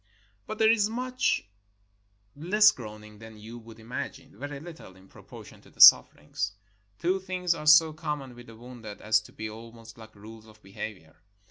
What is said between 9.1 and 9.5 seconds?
to be